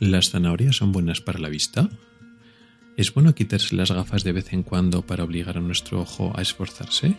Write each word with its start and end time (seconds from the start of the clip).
¿Las 0.00 0.30
zanahorias 0.30 0.76
son 0.76 0.92
buenas 0.92 1.20
para 1.20 1.38
la 1.38 1.50
vista? 1.50 1.90
¿Es 2.96 3.12
bueno 3.12 3.34
quitarse 3.34 3.76
las 3.76 3.90
gafas 3.90 4.24
de 4.24 4.32
vez 4.32 4.54
en 4.54 4.62
cuando 4.62 5.02
para 5.02 5.24
obligar 5.24 5.58
a 5.58 5.60
nuestro 5.60 6.00
ojo 6.00 6.32
a 6.34 6.40
esforzarse? 6.40 7.16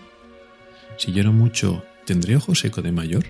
Si 0.97 1.11
lloro 1.11 1.31
mucho, 1.31 1.85
¿tendré 2.07 2.35
ojo 2.35 2.55
seco 2.55 2.81
de 2.81 2.91
mayor? 2.91 3.25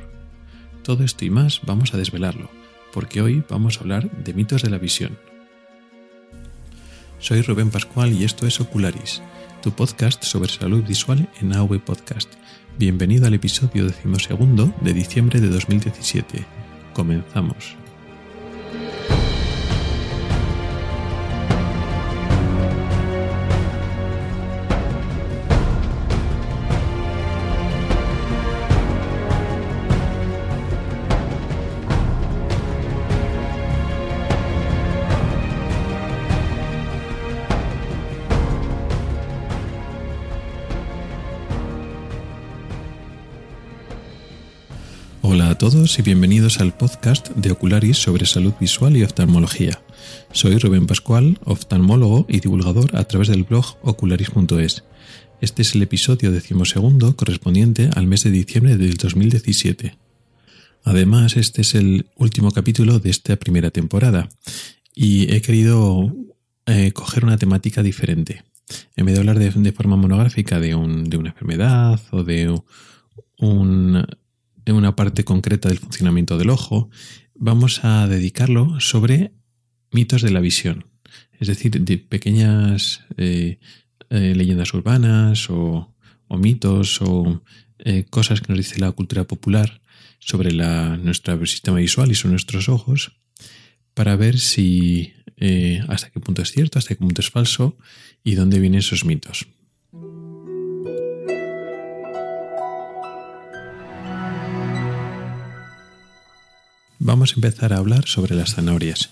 Todo 0.83 1.03
esto 1.03 1.25
y 1.25 1.29
más 1.29 1.59
vamos 1.65 1.93
a 1.93 1.97
desvelarlo, 1.97 2.49
porque 2.93 3.21
hoy 3.21 3.43
vamos 3.49 3.75
a 3.75 3.81
hablar 3.81 4.09
de 4.23 4.33
mitos 4.33 4.61
de 4.61 4.69
la 4.69 4.77
visión. 4.77 5.17
Soy 7.19 7.41
Rubén 7.41 7.71
Pascual 7.71 8.13
y 8.13 8.23
esto 8.23 8.47
es 8.47 8.61
Ocularis, 8.61 9.21
tu 9.61 9.73
podcast 9.73 10.23
sobre 10.23 10.49
salud 10.49 10.85
visual 10.85 11.27
en 11.41 11.53
AV 11.53 11.77
Podcast. 11.81 12.29
Bienvenido 12.79 13.27
al 13.27 13.33
episodio 13.33 13.85
decimosegundo 13.85 14.73
de 14.79 14.93
diciembre 14.93 15.41
de 15.41 15.49
2017. 15.49 16.45
Comenzamos. 16.93 17.75
Todos 45.61 45.99
y 45.99 46.01
bienvenidos 46.01 46.59
al 46.59 46.75
podcast 46.75 47.29
de 47.35 47.51
Ocularis 47.51 47.95
sobre 47.95 48.25
salud 48.25 48.51
visual 48.59 48.97
y 48.97 49.03
oftalmología. 49.03 49.79
Soy 50.31 50.57
Rubén 50.57 50.87
Pascual, 50.87 51.37
oftalmólogo 51.43 52.25
y 52.27 52.39
divulgador 52.39 52.95
a 52.97 53.03
través 53.03 53.27
del 53.27 53.43
blog 53.43 53.77
ocularis.es. 53.83 54.83
Este 55.39 55.61
es 55.61 55.75
el 55.75 55.83
episodio 55.83 56.31
decimosegundo 56.31 57.15
correspondiente 57.15 57.91
al 57.95 58.07
mes 58.07 58.23
de 58.23 58.31
diciembre 58.31 58.75
del 58.75 58.97
2017. 58.97 59.99
Además, 60.83 61.37
este 61.37 61.61
es 61.61 61.75
el 61.75 62.07
último 62.15 62.49
capítulo 62.49 62.97
de 62.97 63.11
esta 63.11 63.35
primera 63.35 63.69
temporada 63.69 64.29
y 64.95 65.31
he 65.31 65.43
querido 65.43 66.11
eh, 66.65 66.91
coger 66.91 67.23
una 67.23 67.37
temática 67.37 67.83
diferente. 67.83 68.43
En 68.95 69.05
vez 69.05 69.13
de 69.13 69.19
hablar 69.19 69.37
de, 69.37 69.71
forma 69.73 69.95
monográfica 69.95 70.59
de, 70.59 70.69
de 70.69 71.17
una 71.17 71.29
enfermedad 71.29 72.01
o 72.09 72.23
de 72.23 72.59
un 73.37 74.07
una 74.75 74.95
parte 74.95 75.23
concreta 75.23 75.69
del 75.69 75.79
funcionamiento 75.79 76.37
del 76.37 76.49
ojo, 76.49 76.89
vamos 77.35 77.83
a 77.83 78.07
dedicarlo 78.07 78.79
sobre 78.79 79.33
mitos 79.91 80.21
de 80.21 80.31
la 80.31 80.39
visión, 80.39 80.85
es 81.39 81.47
decir, 81.47 81.71
de 81.71 81.97
pequeñas 81.97 83.01
eh, 83.17 83.59
eh, 84.09 84.33
leyendas 84.35 84.73
urbanas 84.73 85.49
o, 85.49 85.93
mitos 86.29 87.01
o 87.01 87.43
eh, 87.79 88.05
cosas 88.09 88.39
que 88.39 88.47
nos 88.49 88.57
dice 88.57 88.79
la 88.79 88.91
cultura 88.93 89.25
popular 89.25 89.81
sobre 90.19 90.53
nuestro 90.97 91.45
sistema 91.45 91.77
visual 91.77 92.09
y 92.11 92.15
sobre 92.15 92.31
nuestros 92.31 92.69
ojos, 92.69 93.17
para 93.93 94.15
ver 94.15 94.39
si 94.39 95.13
hasta 95.87 96.11
qué 96.11 96.19
punto 96.19 96.43
es 96.43 96.51
cierto, 96.51 96.77
hasta 96.77 96.89
qué 96.89 96.97
punto 96.97 97.21
es 97.21 97.31
falso 97.31 97.75
y 98.23 98.35
dónde 98.35 98.59
vienen 98.59 98.79
esos 98.79 99.03
mitos. 99.03 99.47
Vamos 107.11 107.33
a 107.33 107.35
empezar 107.35 107.73
a 107.73 107.77
hablar 107.77 108.07
sobre 108.07 108.35
las 108.35 108.55
zanahorias. 108.55 109.09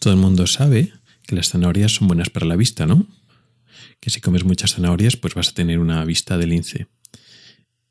Todo 0.00 0.12
el 0.12 0.18
mundo 0.18 0.48
sabe 0.48 0.92
que 1.24 1.36
las 1.36 1.50
zanahorias 1.50 1.92
son 1.92 2.08
buenas 2.08 2.30
para 2.30 2.46
la 2.46 2.56
vista, 2.56 2.84
¿no? 2.84 3.06
Que 4.00 4.10
si 4.10 4.20
comes 4.20 4.42
muchas 4.42 4.72
zanahorias, 4.72 5.16
pues 5.16 5.34
vas 5.34 5.50
a 5.50 5.54
tener 5.54 5.78
una 5.78 6.04
vista 6.04 6.36
de 6.36 6.48
lince. 6.48 6.88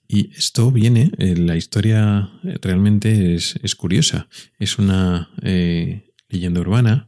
Y 0.05 0.31
esto 0.35 0.69
viene, 0.69 1.11
eh, 1.17 1.37
la 1.37 1.55
historia 1.55 2.29
realmente 2.61 3.35
es, 3.35 3.75
curiosa. 3.77 4.27
Es 4.59 4.79
una 4.79 5.29
eh, 5.41 6.11
leyenda 6.27 6.59
urbana 6.59 7.07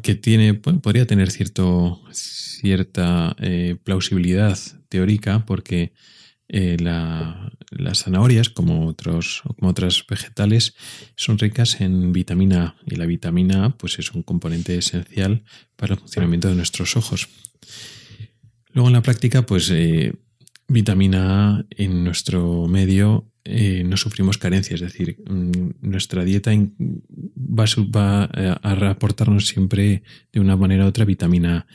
que 0.00 0.14
tiene, 0.14 0.54
podría 0.54 1.08
tener 1.08 1.32
cierto, 1.32 2.04
cierta 2.12 3.34
eh, 3.40 3.74
plausibilidad 3.82 4.56
teórica 4.88 5.44
porque 5.44 5.92
las 6.52 8.02
zanahorias, 8.02 8.50
como, 8.50 8.86
otros, 8.86 9.42
como 9.58 9.70
otras 9.70 10.04
vegetales, 10.08 10.74
son 11.16 11.38
ricas 11.38 11.80
en 11.80 12.12
vitamina 12.12 12.64
A 12.64 12.74
y 12.86 12.96
la 12.96 13.06
vitamina 13.06 13.64
A 13.64 13.70
pues, 13.70 13.98
es 13.98 14.12
un 14.12 14.22
componente 14.22 14.76
esencial 14.76 15.42
para 15.76 15.94
el 15.94 16.00
funcionamiento 16.00 16.48
de 16.48 16.54
nuestros 16.54 16.96
ojos. 16.96 17.28
Luego 18.72 18.88
en 18.88 18.94
la 18.94 19.02
práctica, 19.02 19.46
pues 19.46 19.70
eh, 19.70 20.12
vitamina 20.68 21.56
A 21.56 21.66
en 21.70 22.04
nuestro 22.04 22.68
medio 22.68 23.32
eh, 23.44 23.82
no 23.84 23.96
sufrimos 23.96 24.38
carencia, 24.38 24.74
es 24.74 24.80
decir, 24.80 25.16
mm, 25.26 25.70
nuestra 25.80 26.24
dieta 26.24 26.52
va, 26.54 27.64
va 27.64 28.24
a 28.62 28.90
aportarnos 28.90 29.48
siempre 29.48 30.02
de 30.32 30.40
una 30.40 30.56
manera 30.56 30.84
u 30.84 30.88
otra 30.88 31.04
vitamina 31.04 31.58
A 31.58 31.66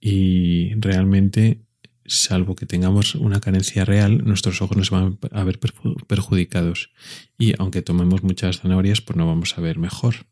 y 0.00 0.74
realmente 0.74 1.63
salvo 2.06 2.54
que 2.54 2.66
tengamos 2.66 3.14
una 3.14 3.40
carencia 3.40 3.84
real, 3.84 4.24
nuestros 4.24 4.60
ojos 4.62 4.76
nos 4.76 4.90
van 4.90 5.18
a 5.32 5.44
ver 5.44 5.58
perjudicados. 5.58 6.90
Y 7.38 7.54
aunque 7.58 7.82
tomemos 7.82 8.22
muchas 8.22 8.60
zanahorias, 8.60 9.00
pues 9.00 9.16
no 9.16 9.26
vamos 9.26 9.56
a 9.56 9.60
ver 9.60 9.78
mejor. 9.78 10.26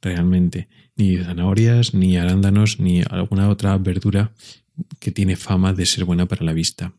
Realmente. 0.00 0.68
Ni 0.96 1.16
zanahorias, 1.16 1.94
ni 1.94 2.16
arándanos, 2.16 2.78
ni 2.78 3.02
alguna 3.08 3.48
otra 3.48 3.76
verdura 3.78 4.32
que 5.00 5.10
tiene 5.10 5.36
fama 5.36 5.72
de 5.72 5.86
ser 5.86 6.04
buena 6.04 6.26
para 6.26 6.44
la 6.44 6.52
vista. 6.52 6.92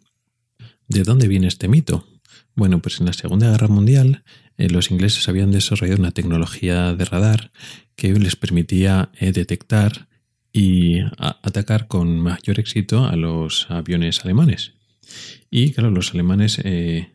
¿De 0.87 1.03
dónde 1.03 1.27
viene 1.27 1.47
este 1.47 1.67
mito? 1.67 2.05
Bueno, 2.55 2.81
pues 2.81 2.99
en 2.99 3.05
la 3.05 3.13
Segunda 3.13 3.49
Guerra 3.51 3.67
Mundial 3.67 4.23
eh, 4.57 4.69
los 4.69 4.91
ingleses 4.91 5.27
habían 5.27 5.51
desarrollado 5.51 5.99
una 5.99 6.11
tecnología 6.11 6.93
de 6.93 7.05
radar 7.05 7.51
que 7.95 8.13
les 8.13 8.35
permitía 8.35 9.09
eh, 9.19 9.31
detectar 9.31 10.07
y 10.57 11.01
atacar 11.19 11.89
con 11.89 12.21
mayor 12.21 12.61
éxito 12.61 13.03
a 13.03 13.17
los 13.17 13.69
aviones 13.69 14.23
alemanes. 14.23 14.71
Y 15.51 15.73
claro, 15.73 15.91
los 15.91 16.13
alemanes 16.13 16.61
eh, 16.63 17.11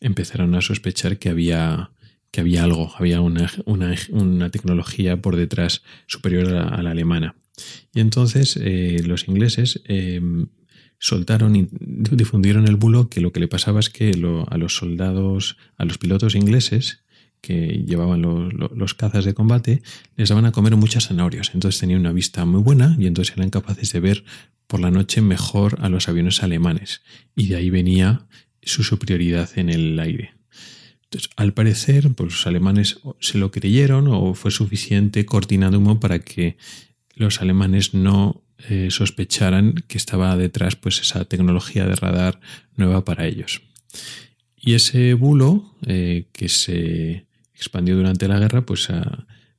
empezaron 0.00 0.56
a 0.56 0.62
sospechar 0.62 1.20
que 1.20 1.28
había, 1.28 1.92
que 2.32 2.40
había 2.40 2.64
algo, 2.64 2.92
había 2.98 3.20
una, 3.20 4.50
tecnología 4.50 5.22
por 5.22 5.36
detrás 5.36 5.84
superior 6.08 6.56
a 6.56 6.82
la, 6.82 6.90
alemana. 6.90 7.36
Y 7.94 8.00
entonces 8.00 8.58
eh, 8.60 9.00
los 9.06 9.28
ingleses 9.28 9.80
em, 9.84 10.48
soltaron 10.98 11.54
y 11.54 11.68
difundieron 11.70 12.66
el 12.66 12.74
bulo 12.74 13.08
que 13.08 13.20
lo 13.20 13.30
que 13.30 13.38
le 13.38 13.46
pasaba 13.46 13.78
es 13.78 13.90
que 13.90 14.10
a 14.10 14.58
los 14.58 14.74
soldados, 14.74 15.56
a 15.76 15.84
los 15.84 15.98
pilotos 15.98 16.34
ingleses, 16.34 17.01
que 17.42 17.84
llevaban 17.86 18.22
los, 18.22 18.94
cazas 18.94 19.24
de 19.24 19.34
combate, 19.34 19.82
les 20.16 20.28
daban 20.28 20.46
a 20.46 20.52
comer 20.52 20.76
muchas 20.76 21.08
zanahorias. 21.08 21.50
Entonces 21.52 21.80
tenían 21.80 22.00
una 22.00 22.12
vista 22.12 22.44
muy 22.46 22.62
buena 22.62 22.96
y 22.98 23.06
entonces 23.06 23.36
eran 23.36 23.50
capaces 23.50 23.92
de 23.92 24.00
ver 24.00 24.24
por 24.66 24.80
la 24.80 24.90
noche 24.90 25.20
mejor 25.20 25.76
a 25.82 25.90
los 25.90 26.08
aviones 26.08 26.42
alemanes. 26.42 27.02
Y 27.36 27.48
de 27.48 27.56
ahí 27.56 27.68
venía 27.68 28.26
su 28.62 28.84
superioridad 28.84 29.50
en 29.56 29.68
el 29.68 29.98
aire. 29.98 30.34
Entonces, 31.04 31.30
al 31.36 31.52
parecer, 31.52 32.10
pues 32.14 32.32
los 32.32 32.46
alemanes 32.46 33.00
se 33.18 33.36
lo 33.36 33.50
creyeron 33.50 34.06
o 34.06 34.34
fue 34.34 34.50
suficiente 34.50 35.26
cortina 35.26 35.68
de 35.68 35.76
humo 35.76 36.00
para 36.00 36.20
que 36.20 36.56
los 37.14 37.42
alemanes 37.42 37.92
no 37.92 38.42
eh, 38.70 38.88
sospecharan 38.90 39.74
que 39.88 39.98
estaba 39.98 40.36
detrás 40.36 40.76
pues 40.76 41.00
esa 41.00 41.24
tecnología 41.24 41.86
de 41.86 41.96
radar 41.96 42.40
nueva 42.76 43.04
para 43.04 43.26
ellos. 43.26 43.62
Y 44.56 44.74
ese 44.74 45.14
bulo 45.14 45.74
eh, 45.86 46.28
que 46.32 46.48
se 46.48 47.26
expandió 47.62 47.96
durante 47.96 48.28
la 48.28 48.38
guerra, 48.38 48.66
pues 48.66 48.88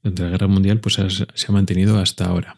durante 0.01 0.23
la 0.23 0.29
guerra 0.29 0.47
mundial, 0.47 0.79
pues 0.79 0.95
se 0.95 1.47
ha 1.47 1.51
mantenido 1.51 2.00
hasta 2.00 2.25
ahora. 2.25 2.57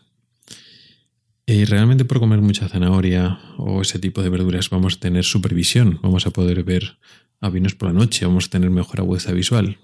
Y 1.47 1.65
realmente 1.65 2.06
por 2.06 2.19
comer 2.19 2.42
mucha 2.42 2.68
zanahoria 2.68 3.39
o 3.57 3.81
ese 3.81 4.00
tipo 4.00 4.24
de 4.24 4.30
verduras 4.30 4.69
vamos 4.69 4.95
a 4.95 5.00
tener 5.00 5.24
supervisión, 5.24 6.00
vamos 6.01 6.25
a 6.25 6.31
poder 6.31 6.63
ver 6.63 6.97
aviones 7.39 7.75
por 7.75 7.89
la 7.89 7.94
noche, 7.94 8.25
vamos 8.25 8.47
a 8.47 8.50
tener 8.50 8.71
mejor 8.71 9.00
agudeza 9.00 9.31
visual. 9.31 9.77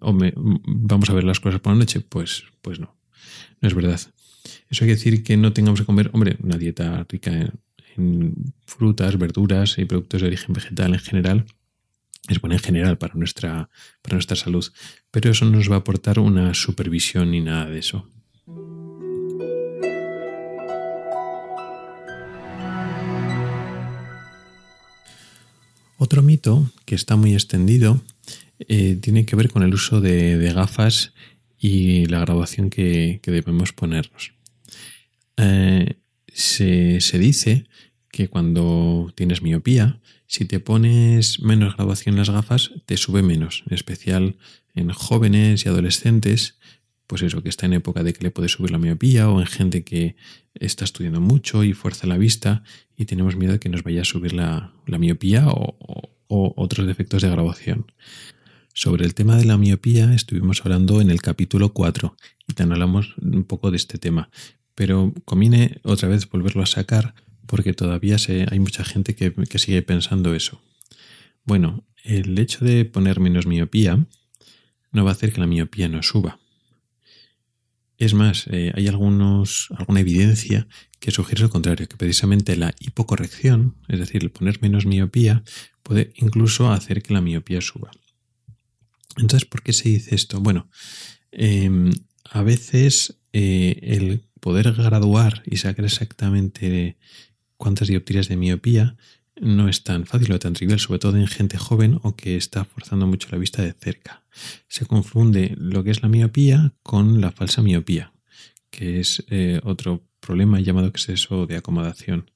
O 0.00 0.16
vamos 0.66 1.08
a 1.08 1.14
ver 1.14 1.24
las 1.24 1.40
cosas 1.40 1.60
por 1.60 1.72
la 1.72 1.78
noche, 1.78 2.00
pues, 2.00 2.44
pues 2.60 2.80
no, 2.80 2.96
no 3.60 3.68
es 3.68 3.74
verdad. 3.74 4.00
Eso 4.68 4.80
quiere 4.80 4.94
decir 4.94 5.22
que 5.22 5.36
no 5.36 5.52
tengamos 5.52 5.80
que 5.80 5.86
comer, 5.86 6.10
hombre, 6.12 6.36
una 6.42 6.58
dieta 6.58 7.06
rica 7.08 7.52
en 7.96 8.34
frutas, 8.66 9.18
verduras 9.18 9.78
y 9.78 9.84
productos 9.84 10.20
de 10.20 10.26
origen 10.26 10.54
vegetal 10.54 10.92
en 10.92 11.00
general, 11.00 11.46
es 12.28 12.40
buena 12.40 12.56
en 12.56 12.62
general 12.62 12.98
para 12.98 13.14
nuestra, 13.14 13.70
para 14.02 14.14
nuestra 14.14 14.36
salud, 14.36 14.64
pero 15.10 15.30
eso 15.30 15.44
no 15.44 15.52
nos 15.52 15.70
va 15.70 15.76
a 15.76 15.78
aportar 15.78 16.18
una 16.18 16.54
supervisión 16.54 17.30
ni 17.30 17.40
nada 17.40 17.66
de 17.66 17.78
eso. 17.78 18.06
Otro 26.02 26.22
mito 26.22 26.72
que 26.86 26.94
está 26.94 27.16
muy 27.16 27.34
extendido 27.34 28.02
eh, 28.58 28.96
tiene 29.00 29.26
que 29.26 29.36
ver 29.36 29.50
con 29.50 29.62
el 29.62 29.74
uso 29.74 30.00
de, 30.00 30.50
gafas 30.54 31.12
y 31.58 32.06
la 32.06 32.20
graduación 32.20 32.70
que, 32.70 33.20
debemos 33.22 33.74
ponernos. 33.74 34.32
Eh, 35.36 35.96
se, 36.32 37.00
se, 37.00 37.18
dice 37.18 37.66
que 38.10 38.28
cuando 38.28 39.12
tienes 39.14 39.42
miopía, 39.42 40.00
si 40.26 40.44
te 40.44 40.60
pones 40.60 41.40
menos 41.40 41.76
graduación 41.76 42.14
en 42.14 42.18
las 42.18 42.30
gafas, 42.30 42.72
te 42.86 42.96
sube 42.96 43.22
menos, 43.22 43.64
en 43.66 43.74
especial 43.74 44.36
en 44.74 44.90
jóvenes 44.90 45.64
y 45.64 45.68
adolescentes, 45.68 46.58
pues 47.06 47.22
eso, 47.22 47.42
que 47.42 47.48
está 47.48 47.66
en 47.66 47.72
época 47.72 48.04
de 48.04 48.12
que 48.12 48.22
le 48.22 48.30
puede 48.30 48.48
subir 48.48 48.70
la 48.70 48.78
miopía 48.78 49.28
o 49.28 49.40
en 49.40 49.46
gente 49.46 49.82
que 49.82 50.14
está 50.54 50.84
estudiando 50.84 51.20
mucho 51.20 51.64
y 51.64 51.72
fuerza 51.72 52.06
la 52.06 52.18
vista 52.18 52.62
y 52.96 53.06
tenemos 53.06 53.36
miedo 53.36 53.54
de 53.54 53.58
que 53.58 53.68
nos 53.68 53.82
vaya 53.82 54.02
a 54.02 54.04
subir 54.04 54.32
la, 54.32 54.72
miopía 54.86 55.48
o, 55.48 55.76
o, 56.28 56.54
otros 56.56 56.86
defectos 56.86 57.22
de 57.22 57.30
graduación. 57.30 57.90
Sobre 58.72 59.04
el 59.04 59.14
tema 59.14 59.36
de 59.36 59.44
la 59.44 59.58
miopía 59.58 60.14
estuvimos 60.14 60.60
hablando 60.64 61.00
en 61.00 61.10
el 61.10 61.20
capítulo 61.20 61.72
4 61.72 62.16
y 62.46 62.52
te 62.52 62.62
hablamos 62.62 63.16
un 63.20 63.42
poco 63.42 63.72
de 63.72 63.76
este 63.76 63.98
tema, 63.98 64.30
pero 64.76 65.12
conviene 65.24 65.80
otra 65.82 66.08
vez 66.08 66.28
volverlo 66.30 66.62
a 66.62 66.66
sacar 66.66 67.14
porque 67.50 67.72
todavía 67.72 68.16
hay 68.48 68.60
mucha 68.60 68.84
gente 68.84 69.16
que, 69.16 69.34
sigue 69.58 69.82
pensando 69.82 70.36
eso. 70.36 70.62
Bueno, 71.42 71.84
el 72.04 72.38
hecho 72.38 72.64
de 72.64 72.84
poner 72.84 73.18
menos 73.18 73.44
miopía 73.44 74.06
no 74.92 75.04
va 75.04 75.10
a 75.10 75.14
hacer 75.14 75.32
que 75.32 75.40
la 75.40 75.48
miopía 75.48 75.88
no 75.88 76.00
suba. 76.04 76.38
Es 77.98 78.14
más, 78.14 78.46
eh, 78.52 78.70
hay 78.76 78.86
algunos, 78.86 79.66
alguna 79.76 79.98
evidencia 79.98 80.68
que 81.00 81.10
sugiere 81.10 81.42
lo 81.42 81.50
contrario, 81.50 81.88
que 81.88 81.96
precisamente 81.96 82.56
la 82.56 82.72
hipocorrección, 82.78 83.74
es 83.88 83.98
decir, 83.98 84.22
el 84.22 84.30
poner 84.30 84.62
menos 84.62 84.86
miopía, 84.86 85.42
puede 85.82 86.12
incluso 86.14 86.70
hacer 86.70 87.02
que 87.02 87.14
la 87.14 87.20
miopía 87.20 87.60
suba. 87.60 87.90
Entonces, 89.16 89.44
¿por 89.44 89.62
qué 89.62 89.72
se 89.72 89.88
dice 89.88 90.14
esto? 90.14 90.38
Bueno, 90.40 90.70
em, 91.32 91.90
a 92.30 92.42
veces 92.42 93.18
eh, 93.32 93.76
el 93.82 94.22
poder 94.38 94.72
graduar 94.72 95.42
y 95.46 95.56
sacar 95.56 95.84
exactamente 95.84 96.96
cuántas 97.60 97.88
dioptrías 97.88 98.28
de 98.28 98.36
miopía 98.36 98.96
no 99.36 99.68
es 99.68 99.84
tan 99.84 100.06
fácil 100.06 100.32
o 100.32 100.38
tan 100.38 100.54
trivial, 100.54 100.80
sobre 100.80 100.98
todo 100.98 101.16
en 101.16 101.26
gente 101.26 101.58
joven 101.58 102.00
o 102.02 102.16
que 102.16 102.36
está 102.36 102.64
forzando 102.64 103.06
mucho 103.06 103.28
la 103.30 103.38
vista 103.38 103.62
de 103.62 103.72
cerca. 103.74 104.22
Se 104.66 104.86
confunde 104.86 105.54
lo 105.58 105.84
que 105.84 105.90
es 105.90 106.02
la 106.02 106.08
miopía 106.08 106.72
con 106.82 107.20
la 107.20 107.30
falsa 107.30 107.62
miopía, 107.62 108.12
que 108.70 109.00
es 109.00 109.24
eh, 109.28 109.60
otro 109.62 110.02
problema 110.20 110.58
llamado 110.60 110.88
exceso 110.88 111.46
de 111.46 111.58
acomodación. 111.58 112.30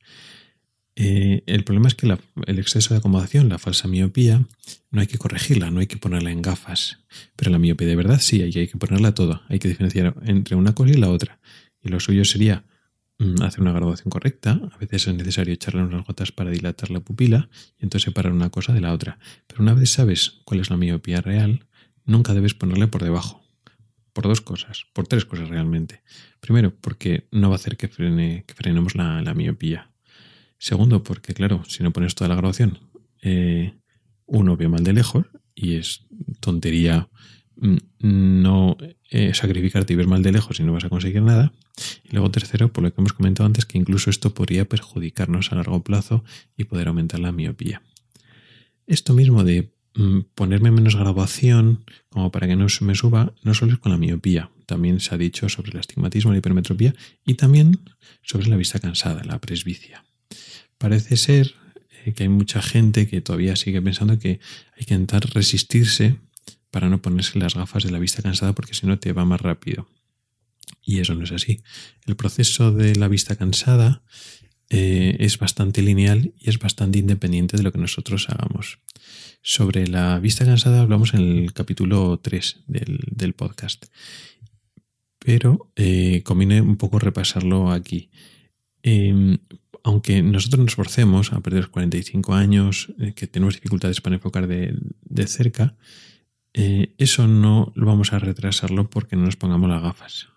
Eh, 0.96 1.42
el 1.46 1.64
problema 1.64 1.88
es 1.88 1.94
que 1.94 2.06
el 2.46 2.58
exceso 2.58 2.92
de 2.92 2.98
acomodación, 2.98 3.48
la 3.48 3.58
falsa 3.58 3.88
miopía, 3.88 4.44
no 4.90 5.00
hay 5.00 5.06
que 5.06 5.18
corregirla, 5.18 5.70
no 5.70 5.80
hay 5.80 5.86
que 5.86 5.96
ponerla 5.96 6.30
en 6.30 6.42
gafas. 6.42 6.98
Pero 7.34 7.50
la 7.50 7.58
miopía 7.58 7.88
de 7.88 7.96
verdad 7.96 8.20
sí, 8.20 8.42
hay 8.42 8.52
que 8.52 8.78
ponerla 8.78 9.14
toda. 9.14 9.42
Hay 9.48 9.58
que 9.58 9.68
diferenciar 9.68 10.14
entre 10.24 10.54
una 10.54 10.74
cosa 10.74 10.92
y 10.92 10.96
la 10.96 11.10
otra. 11.10 11.40
Y 11.82 11.88
lo 11.88 11.98
suyo 11.98 12.24
sería 12.24 12.64
hacer 13.42 13.60
una 13.60 13.72
graduación 13.72 14.10
correcta. 14.10 14.60
A 14.72 14.78
veces 14.78 15.06
es 15.06 15.14
necesario 15.14 15.54
echarle 15.54 15.82
unas 15.82 16.06
gotas 16.06 16.32
para 16.32 16.50
dilatar 16.50 16.90
la 16.90 17.00
pupila 17.00 17.48
y 17.78 17.84
entonces 17.84 18.04
separar 18.04 18.32
una 18.32 18.50
cosa 18.50 18.72
de 18.72 18.80
la 18.80 18.92
otra. 18.92 19.18
Pero 19.46 19.62
una 19.62 19.74
vez 19.74 19.90
sabes 19.90 20.40
cuál 20.44 20.60
es 20.60 20.70
la 20.70 20.76
miopía 20.76 21.20
real, 21.20 21.66
nunca 22.04 22.34
debes 22.34 22.54
ponerle 22.54 22.88
por 22.88 23.02
debajo. 23.02 23.42
Por 24.12 24.24
dos 24.24 24.40
cosas, 24.40 24.86
por 24.92 25.08
tres 25.08 25.24
cosas 25.24 25.48
realmente. 25.48 26.02
Primero, 26.40 26.72
porque 26.80 27.26
no 27.32 27.48
va 27.48 27.56
a 27.56 27.58
hacer 27.58 27.76
que, 27.76 27.88
frene, 27.88 28.44
que 28.46 28.54
frenemos 28.54 28.94
la, 28.94 29.34
miopía. 29.34 29.90
Segundo, 30.58 31.02
porque 31.02 31.34
claro, 31.34 31.64
si 31.66 31.82
no 31.82 31.92
pones 31.92 32.14
toda 32.14 32.28
la 32.28 32.36
graduación, 32.36 32.78
eh, 33.22 33.74
uno 34.26 34.56
ve 34.56 34.68
mal 34.68 34.84
de 34.84 34.92
lejos 34.92 35.26
y 35.54 35.74
es 35.74 36.06
tontería 36.40 37.08
mm, 37.56 37.76
no 38.00 38.76
eh, 39.10 39.34
sacrificarte 39.34 39.92
y 39.92 39.96
ver 39.96 40.06
mal 40.06 40.22
de 40.22 40.32
lejos 40.32 40.60
y 40.60 40.62
no 40.62 40.72
vas 40.72 40.84
a 40.84 40.88
conseguir 40.88 41.22
nada. 41.22 41.52
Y 42.04 42.12
luego 42.12 42.30
tercero, 42.30 42.72
por 42.72 42.84
lo 42.84 42.92
que 42.92 43.00
hemos 43.00 43.12
comentado 43.12 43.46
antes, 43.46 43.64
que 43.64 43.78
incluso 43.78 44.10
esto 44.10 44.34
podría 44.34 44.68
perjudicarnos 44.68 45.52
a 45.52 45.56
largo 45.56 45.82
plazo 45.82 46.24
y 46.56 46.64
poder 46.64 46.88
aumentar 46.88 47.20
la 47.20 47.32
miopía. 47.32 47.82
Esto 48.86 49.14
mismo 49.14 49.44
de 49.44 49.72
mm, 49.94 50.20
ponerme 50.34 50.70
menos 50.70 50.96
graduación 50.96 51.84
como 52.10 52.30
para 52.30 52.46
que 52.46 52.56
no 52.56 52.68
se 52.68 52.84
me 52.84 52.94
suba, 52.94 53.34
no 53.42 53.54
solo 53.54 53.72
es 53.72 53.78
con 53.78 53.92
la 53.92 53.98
miopía, 53.98 54.50
también 54.66 55.00
se 55.00 55.14
ha 55.14 55.18
dicho 55.18 55.48
sobre 55.48 55.72
el 55.72 55.78
astigmatismo, 55.78 56.32
la 56.32 56.38
hipermetropía 56.38 56.94
y 57.24 57.34
también 57.34 57.80
sobre 58.22 58.48
la 58.48 58.56
vista 58.56 58.78
cansada, 58.78 59.24
la 59.24 59.38
presbicia. 59.40 60.04
Parece 60.78 61.16
ser 61.16 61.54
eh, 62.04 62.12
que 62.12 62.24
hay 62.24 62.28
mucha 62.28 62.60
gente 62.60 63.06
que 63.06 63.20
todavía 63.20 63.56
sigue 63.56 63.80
pensando 63.80 64.18
que 64.18 64.40
hay 64.76 64.84
que 64.84 64.94
intentar 64.94 65.24
resistirse 65.34 66.16
para 66.70 66.88
no 66.88 67.00
ponerse 67.00 67.38
las 67.38 67.54
gafas 67.54 67.84
de 67.84 67.90
la 67.90 67.98
vista 67.98 68.22
cansada 68.22 68.52
porque 68.52 68.74
si 68.74 68.86
no 68.86 68.98
te 68.98 69.12
va 69.12 69.24
más 69.24 69.40
rápido. 69.40 69.86
Y 70.84 71.00
eso 71.00 71.14
no 71.14 71.24
es 71.24 71.32
así. 71.32 71.62
El 72.06 72.16
proceso 72.16 72.70
de 72.70 72.94
la 72.96 73.08
vista 73.08 73.36
cansada 73.36 74.02
eh, 74.70 75.16
es 75.20 75.38
bastante 75.38 75.82
lineal 75.82 76.34
y 76.38 76.50
es 76.50 76.58
bastante 76.58 76.98
independiente 76.98 77.56
de 77.56 77.62
lo 77.62 77.72
que 77.72 77.78
nosotros 77.78 78.28
hagamos. 78.28 78.80
Sobre 79.42 79.86
la 79.86 80.18
vista 80.18 80.44
cansada 80.44 80.80
hablamos 80.80 81.14
en 81.14 81.20
el 81.20 81.52
capítulo 81.52 82.18
3 82.18 82.64
del, 82.66 83.34
podcast. 83.34 83.86
Pero 85.18 85.72
eh, 85.76 86.22
conviene 86.22 86.60
un 86.60 86.76
poco 86.76 86.98
repasarlo 86.98 87.70
aquí. 87.70 88.10
Em, 88.82 89.38
aunque 89.82 90.22
nosotros 90.22 90.60
nos 90.60 90.72
esforcemos 90.72 91.32
a 91.32 91.40
perder 91.40 91.68
45 91.68 92.34
años, 92.34 92.92
eh, 92.98 93.14
que 93.14 93.26
tenemos 93.26 93.54
dificultades 93.54 94.00
para 94.00 94.16
enfocar 94.16 94.46
de, 94.46 94.74
de 95.02 95.26
cerca, 95.26 95.76
eso 96.52 97.26
no 97.26 97.72
lo 97.74 97.86
vamos 97.86 98.12
a 98.12 98.20
retrasarlo 98.20 98.88
porque 98.88 99.16
no 99.16 99.24
nos 99.24 99.34
pongamos 99.34 99.68
las 99.68 99.82
gafas. 99.82 100.33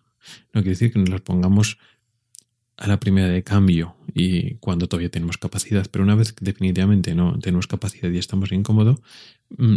No 0.54 0.62
quiere 0.62 0.72
decir 0.72 0.92
que 0.92 1.00
nos 1.00 1.10
las 1.10 1.22
pongamos 1.22 1.78
a 2.78 2.88
la 2.88 3.00
primera 3.00 3.28
de 3.28 3.44
cambio 3.44 3.96
y 4.14 4.56
cuando 4.56 4.88
todavía 4.88 5.10
tenemos 5.10 5.38
capacidad, 5.38 5.88
pero 5.92 6.04
una 6.04 6.16
vez 6.16 6.32
que 6.32 6.46
definitivamente 6.46 7.16
no 7.16 7.38
tenemos 7.40 7.66
capacidad 7.66 8.10
y 8.10 8.18
estamos 8.18 8.52
incómodos, 8.52 9.00
mm, 9.58 9.76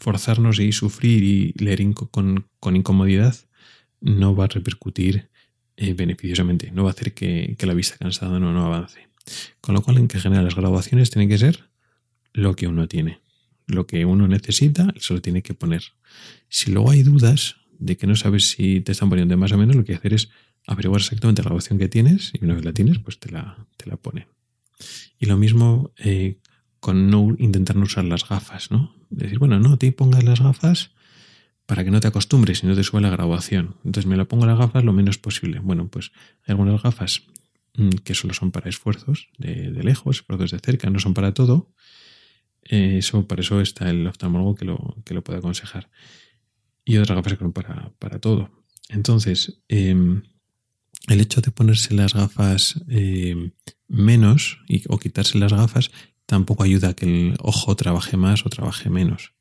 forzarnos 0.00 0.58
y 0.58 0.72
sufrir 0.72 1.22
y 1.22 1.52
leer 1.64 1.80
con, 2.10 2.46
incomodidad 2.74 3.36
no 4.00 4.34
va 4.34 4.44
a 4.44 4.48
repercutir 4.48 5.30
eh, 5.76 5.94
beneficiosamente, 5.94 6.72
no 6.72 6.82
va 6.82 6.90
a 6.90 6.92
hacer 6.92 7.14
que, 7.14 7.56
la 7.60 7.74
vista 7.74 7.96
cansada 7.98 8.40
no, 8.40 8.52
no 8.52 8.66
avance. 8.66 9.08
Con 9.60 9.74
lo 9.74 9.82
cual, 9.82 9.98
en 9.98 10.08
que 10.08 10.18
general 10.18 10.44
las 10.44 10.56
graduaciones 10.56 11.10
tienen 11.10 11.28
que 11.28 11.38
ser 11.38 11.70
lo 12.32 12.56
que 12.56 12.66
uno 12.66 12.88
tiene. 12.88 13.20
Lo 13.66 13.86
que 13.86 14.04
uno 14.04 14.26
necesita, 14.26 14.92
se 14.98 15.14
lo 15.14 15.22
tiene 15.22 15.42
que 15.42 15.54
poner. 15.54 15.82
Si 16.48 16.72
luego 16.72 16.90
hay 16.90 17.02
dudas, 17.02 17.56
de 17.80 17.96
que 17.96 18.06
no 18.06 18.14
sabes 18.14 18.50
si 18.50 18.80
te 18.80 18.92
están 18.92 19.08
poniendo 19.08 19.36
más 19.36 19.50
o 19.52 19.58
menos, 19.58 19.74
lo 19.74 19.84
que 19.84 19.94
hacer 19.94 20.12
es 20.14 20.28
averiguar 20.66 21.00
exactamente 21.00 21.42
la 21.42 21.46
graduación 21.46 21.78
que 21.78 21.88
tienes 21.88 22.30
y 22.34 22.44
una 22.44 22.54
vez 22.54 22.64
la 22.64 22.72
tienes, 22.72 22.98
pues 22.98 23.18
te 23.18 23.32
la, 23.32 23.66
te 23.76 23.88
la 23.88 23.96
pone. 23.96 24.28
Y 25.18 25.26
lo 25.26 25.36
mismo 25.36 25.92
eh, 25.96 26.38
con 26.78 27.10
no 27.10 27.34
intentar 27.38 27.76
no 27.76 27.84
usar 27.84 28.04
las 28.04 28.28
gafas, 28.28 28.70
¿no? 28.70 28.94
Decir, 29.08 29.38
bueno, 29.38 29.58
no 29.58 29.78
te 29.78 29.90
pongas 29.92 30.22
las 30.24 30.40
gafas 30.40 30.92
para 31.66 31.84
que 31.84 31.90
no 31.90 32.00
te 32.00 32.08
acostumbres 32.08 32.62
y 32.62 32.66
no 32.66 32.74
te 32.74 32.84
suba 32.84 33.00
la 33.00 33.10
graduación. 33.10 33.76
Entonces 33.84 34.06
me 34.06 34.16
lo 34.16 34.28
pongo 34.28 34.46
las 34.46 34.58
gafas 34.58 34.84
lo 34.84 34.92
menos 34.92 35.18
posible. 35.18 35.58
Bueno, 35.60 35.88
pues 35.88 36.12
hay 36.46 36.52
algunas 36.52 36.82
gafas 36.82 37.22
mm, 37.74 37.90
que 38.04 38.14
solo 38.14 38.34
son 38.34 38.50
para 38.50 38.68
esfuerzos 38.68 39.28
de, 39.38 39.70
lejos, 39.82 40.18
esfuerzos 40.18 40.50
de 40.50 40.58
cerca, 40.58 40.90
no 40.90 40.98
son 40.98 41.14
para 41.14 41.32
todo. 41.32 41.72
Eh, 42.64 42.98
eso, 42.98 43.26
para 43.26 43.40
eso 43.40 43.60
está 43.62 43.88
el 43.88 44.06
oftalmólogo 44.06 44.54
que 44.54 44.66
lo, 44.66 44.96
que 45.04 45.14
lo 45.14 45.24
puede 45.24 45.38
aconsejar 45.38 45.88
y 46.84 46.96
otras 46.98 47.16
gafas 47.16 47.52
para, 47.52 47.92
para 47.98 48.18
todo. 48.18 48.50
Entonces, 48.88 49.62
em, 49.68 50.22
el 51.08 51.20
hecho 51.20 51.40
de 51.40 51.50
ponerse 51.50 51.94
las 51.94 52.14
gafas 52.14 52.80
em, 52.88 53.52
menos 53.88 54.58
y, 54.68 54.82
o 54.88 54.98
quitarse 54.98 55.38
las 55.38 55.52
gafas 55.52 55.90
tampoco 56.26 56.62
ayuda 56.62 56.90
a 56.90 56.94
que 56.94 57.06
el 57.06 57.36
ojo 57.40 57.74
trabaje 57.76 58.16
más 58.16 58.46
o 58.46 58.50
trabaje 58.50 58.90
menos. 58.90 59.32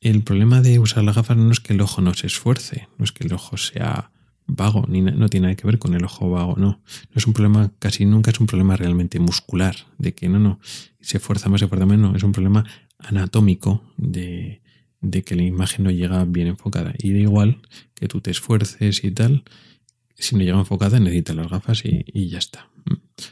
El 0.00 0.22
problema 0.22 0.60
de 0.60 0.78
usar 0.78 1.04
las 1.04 1.16
gafas 1.16 1.36
no 1.36 1.50
es 1.50 1.60
que 1.60 1.72
el 1.74 1.80
ojo 1.80 2.00
no 2.00 2.14
se 2.14 2.26
esfuerce, 2.26 2.88
no 2.98 3.04
es 3.04 3.12
que 3.12 3.24
el 3.24 3.32
ojo 3.32 3.56
sea 3.56 4.12
vago, 4.46 4.84
ni 4.88 5.00
no 5.02 5.28
tiene 5.28 5.46
nada 5.46 5.56
que 5.56 5.66
ver 5.66 5.78
con 5.78 5.94
el 5.94 6.04
ojo 6.04 6.30
vago, 6.30 6.56
no. 6.56 6.82
No 7.10 7.14
es 7.14 7.26
un 7.26 7.32
problema, 7.32 7.72
casi 7.78 8.04
nunca 8.04 8.30
es 8.30 8.40
un 8.40 8.46
problema 8.46 8.76
realmente 8.76 9.20
muscular, 9.20 9.76
de 9.98 10.14
que 10.14 10.28
no, 10.28 10.38
no, 10.38 10.58
se 11.00 11.18
esfuerza 11.18 11.48
más, 11.48 11.60
se 11.60 11.66
esfuerza 11.66 11.86
menos, 11.86 12.16
es 12.16 12.22
un 12.22 12.32
problema 12.32 12.64
anatómico 12.98 13.82
de, 13.96 14.62
de 15.00 15.22
que 15.22 15.34
la 15.34 15.42
imagen 15.42 15.84
no 15.84 15.90
llega 15.90 16.24
bien 16.24 16.48
enfocada. 16.48 16.94
Y 16.98 17.12
da 17.12 17.18
igual 17.18 17.58
que 17.94 18.08
tú 18.08 18.20
te 18.20 18.30
esfuerces 18.30 19.02
y 19.04 19.10
tal, 19.10 19.44
si 20.14 20.36
no 20.36 20.42
llega 20.42 20.58
enfocada 20.58 21.00
necesitas 21.00 21.36
las 21.36 21.48
gafas 21.48 21.82
y, 21.84 22.28
ya 22.28 22.38
está. 22.38 22.68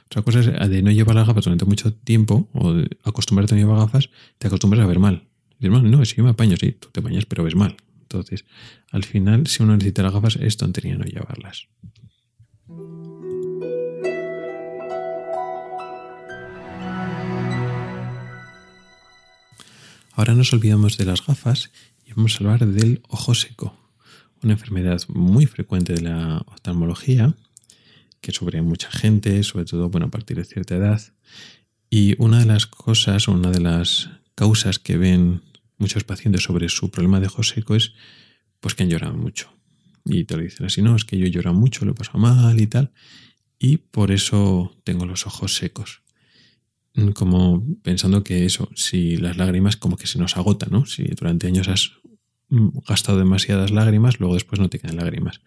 Otra 0.07 0.23
cosa 0.23 0.41
es 0.41 0.71
de 0.71 0.83
no 0.83 0.91
llevar 0.91 1.17
las 1.17 1.27
gafas 1.27 1.45
durante 1.45 1.65
mucho 1.65 1.93
tiempo 1.93 2.49
o 2.53 2.75
acostumbrarte 3.05 3.55
a 3.55 3.57
no 3.57 3.63
llevar 3.63 3.79
gafas, 3.79 4.11
te 4.39 4.47
acostumbras 4.47 4.83
a 4.83 4.87
ver 4.87 4.99
mal. 4.99 5.25
Dices, 5.59 5.83
no, 5.83 6.05
si 6.05 6.17
yo 6.17 6.25
me 6.25 6.31
apaño, 6.31 6.57
sí, 6.57 6.73
tú 6.73 6.89
te 6.93 7.01
bañas, 7.01 7.27
pero 7.27 7.45
ves 7.45 7.57
mal. 7.57 7.77
Entonces, 8.03 8.45
al 8.91 9.05
final, 9.05 9.47
si 9.47 9.63
uno 9.63 9.75
necesita 9.75 10.03
las 10.03 10.13
gafas, 10.13 10.37
es 10.37 10.57
tontería 10.57 10.97
no 10.97 11.05
llevarlas. 11.05 11.69
Ahora 20.19 20.35
nos 20.35 20.53
olvidamos 20.53 20.99
de 20.99 21.05
las 21.05 21.25
gafas 21.25 21.71
y 22.05 22.13
vamos 22.13 22.35
a 22.35 22.39
hablar 22.39 22.67
del 22.67 23.03
ojo 23.07 23.37
seco. 23.37 23.77
una 24.43 24.55
enfermedad 24.55 25.01
muy 25.07 25.47
frecuente 25.47 25.93
de 25.93 26.01
la 26.01 26.39
oftalmología, 26.39 27.37
que 28.21 28.33
sobre 28.33 28.61
mucha 28.61 28.91
gente, 28.91 29.41
sobre 29.45 29.65
todo 29.65 29.91
bueno, 29.91 30.09
a 30.09 30.11
partir 30.11 30.37
de 30.37 30.45
cierta 30.45 30.75
edad. 30.75 31.01
Y 31.89 32.21
una 32.21 32.41
de 32.41 32.47
las 32.47 32.67
cosas, 32.67 33.29
una 33.29 33.53
de 33.53 33.61
las 33.61 34.11
causas 34.35 34.81
que 34.81 34.97
ven 34.97 35.43
muchos 35.77 36.03
pacientes 36.03 36.43
sobre 36.43 36.69
su 36.69 36.91
problema 36.91 37.21
de 37.21 37.29
ojos 37.29 37.51
seco 37.51 37.77
es 37.77 37.93
pues 38.59 38.75
que 38.75 38.83
han 38.83 38.91
llorado 38.91 39.15
mucho. 39.15 39.53
Y 40.05 40.25
te 40.25 40.37
lo 40.37 40.43
dicen 40.43 40.67
así, 40.67 40.83
no, 40.83 40.97
es 40.97 41.05
que 41.05 41.17
yo 41.17 41.29
lloro 41.29 41.55
mucho, 41.55 41.85
lo 41.85 41.93
he 41.93 41.95
pasado 41.95 42.19
mal 42.19 42.61
y 42.61 42.67
tal. 42.67 42.91
Y 43.61 43.77
por 43.77 44.11
eso 44.11 44.75
tengo 44.83 45.07
los 45.07 45.29
ojos 45.29 45.55
secos. 45.55 46.03
Como 47.15 47.65
pensando 47.83 48.25
que 48.25 48.45
eso, 48.45 48.71
si 48.75 49.17
las 49.17 49.37
lágrimas 49.37 49.77
como 49.77 49.97
que 49.97 50.07
se 50.07 50.19
nos 50.19 50.37
agotan, 50.37 50.71
¿no? 50.73 50.87
Si 50.87 51.05
durante 51.05 51.47
años 51.47 51.69
has 51.69 51.93
gastado 52.51 53.19
demasiadas 53.19 53.71
lágrimas, 53.71 54.21
luego 54.21 54.35
después 54.35 54.61
no 54.61 54.69
te 54.69 54.79
quedan 54.79 54.97
lágrimas. 54.97 55.41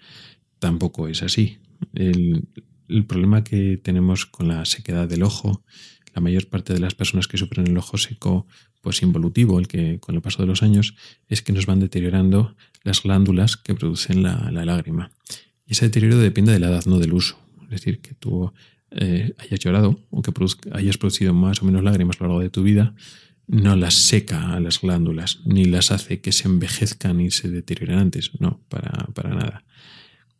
Tampoco 0.60 1.08
es 1.08 1.24
así. 1.24 1.58
El, 1.93 2.48
problema 3.08 3.43
que 3.43 3.77
tenemos 3.77 4.25
con 4.25 4.50
la 4.50 4.65
sequedad 4.65 5.08
del 5.08 5.24
ojo, 5.24 5.63
la 6.13 6.22
mayor 6.22 6.48
parte 6.48 6.74
de 6.74 6.79
las 6.79 6.93
personas 6.93 7.27
que 7.27 7.38
sufren 7.38 7.67
el 7.67 7.77
ojo 7.77 7.98
seco 7.98 8.46
pues 8.81 9.01
involutivo, 9.01 9.60
el 9.60 9.67
que 9.67 10.00
con 10.00 10.15
el 10.15 10.22
paso 10.22 10.41
de 10.41 10.48
los 10.48 10.62
años, 10.62 10.96
es 11.29 11.41
que 11.41 11.53
nos 11.53 11.65
van 11.65 11.79
deteriorando 11.79 12.55
las 12.84 13.03
glándulas 13.03 13.55
que 13.55 13.75
producen 13.75 14.24
la, 14.24 14.51
lágrima. 14.51 15.12
Y 15.65 15.74
ese 15.74 15.86
deterioro 15.86 16.17
depende 16.17 16.51
de 16.51 16.60
la 16.60 16.67
edad, 16.67 16.86
no 16.86 17.00
del 17.00 17.13
uso. 17.13 17.38
Es 17.63 17.70
decir, 17.70 18.01
que 18.01 18.13
tú 18.13 18.51
eh, 18.91 19.33
hayas 19.38 19.60
llorado 19.60 20.00
o 20.10 20.21
que 20.21 20.31
hayas 20.74 20.98
producido 20.98 21.33
más 21.33 21.62
o 21.62 21.65
menos 21.65 21.83
lágrimas 21.83 22.17
a 22.19 22.24
lo 22.24 22.29
largo 22.29 22.41
de 22.41 22.50
tu 22.50 22.63
vida, 22.63 22.93
no 23.48 23.75
las 23.75 23.95
seca 23.95 24.53
a 24.53 24.60
las 24.60 24.81
glándulas, 24.81 25.39
ni 25.45 25.65
las 25.65 25.91
hace 25.91 26.21
que 26.21 26.31
se 26.31 26.48
envejezcan 26.48 27.19
y 27.19 27.31
se 27.31 27.50
deterioren 27.50 27.98
antes, 27.98 28.31
no, 28.39 28.62
para, 28.69 29.07
para 29.13 29.29
nada 29.36 29.63